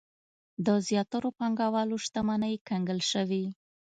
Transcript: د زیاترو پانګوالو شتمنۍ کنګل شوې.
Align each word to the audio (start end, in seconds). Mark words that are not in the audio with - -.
د 0.65 0.67
زیاترو 0.87 1.29
پانګوالو 1.37 1.95
شتمنۍ 2.05 2.55
کنګل 2.67 2.99
شوې. 3.11 3.45